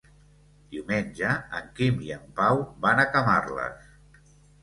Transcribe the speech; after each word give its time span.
Diumenge 0.75 1.33
en 1.57 1.67
Quim 1.79 2.01
i 2.05 2.09
en 2.15 2.23
Pau 2.39 2.63
van 2.87 3.01
a 3.03 3.07
Camarles. 3.17 3.93